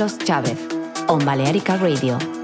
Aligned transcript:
Carlos 0.00 0.16
Chávez 0.24 0.58
on 1.08 1.26
Balearica 1.26 1.76
Radio. 1.76 2.39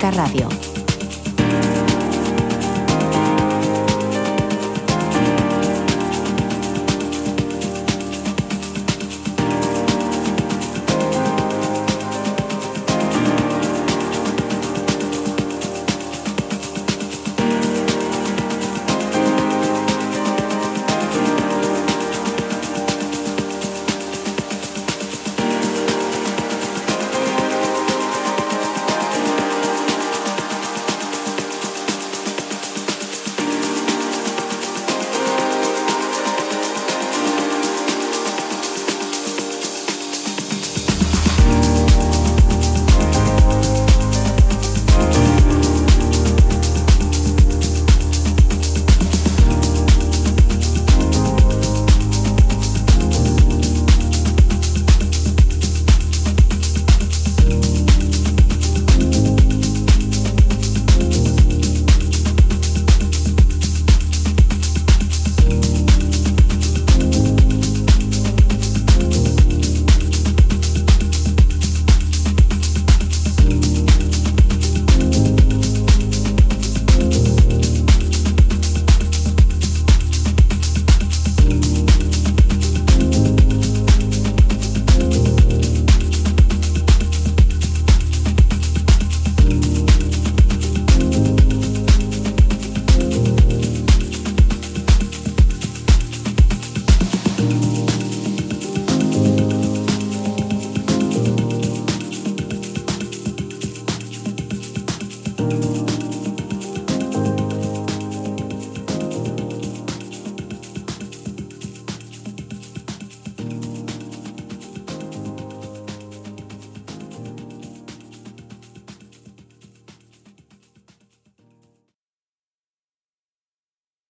Radio. 0.00 0.47